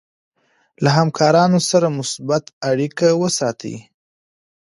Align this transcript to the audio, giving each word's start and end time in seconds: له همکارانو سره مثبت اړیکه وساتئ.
له 0.83 0.89
همکارانو 0.99 1.59
سره 1.69 1.87
مثبت 1.97 2.43
اړیکه 2.69 3.07
وساتئ. 3.21 3.75